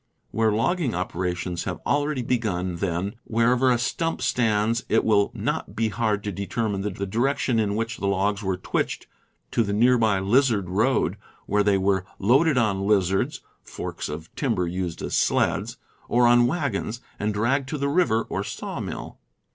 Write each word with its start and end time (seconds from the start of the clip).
Where 0.31 0.51
logging 0.51 0.95
operations 0.95 1.65
have 1.65 1.79
already 1.85 2.23
begun, 2.23 2.77
then, 2.77 3.17
wherever 3.23 3.69
a 3.69 3.77
stump 3.77 4.19
stands 4.23 4.83
it 4.89 5.03
will 5.05 5.29
not 5.35 5.75
be 5.75 5.89
hard 5.89 6.23
to 6.23 6.31
determine 6.31 6.81
the 6.81 6.89
direction 6.89 7.59
in 7.59 7.75
which 7.75 7.97
the 7.97 8.07
logs 8.07 8.41
were 8.41 8.57
twitched 8.57 9.05
to 9.51 9.61
the 9.61 9.73
nearby 9.73 10.19
"lizard 10.19 10.69
road," 10.71 11.17
where 11.45 11.61
they 11.61 11.77
were 11.77 12.03
loaded 12.17 12.57
on 12.57 12.87
lizards 12.87 13.41
(forks 13.61 14.09
of 14.09 14.33
timber 14.35 14.65
used 14.65 15.03
as 15.03 15.15
sleds), 15.15 15.77
or 16.09 16.25
on 16.25 16.47
wagons, 16.47 16.99
and 17.19 17.31
dragged 17.35 17.69
to 17.69 17.77
the 17.77 17.87
river 17.87 18.23
or 18.23 18.43
saw 18.43 18.79
mill. 18.79 19.19